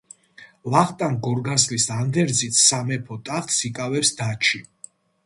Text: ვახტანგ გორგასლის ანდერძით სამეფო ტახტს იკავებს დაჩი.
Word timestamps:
ვახტანგ 0.75 1.19
გორგასლის 1.27 1.85
ანდერძით 1.95 2.57
სამეფო 2.61 3.19
ტახტს 3.29 3.61
იკავებს 3.71 4.13
დაჩი. 4.23 4.63